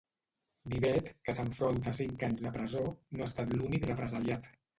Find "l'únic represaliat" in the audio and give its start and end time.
3.61-4.51